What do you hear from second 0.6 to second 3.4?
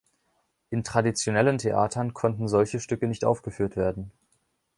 In traditionellen Theatern konnten solche Stücke nicht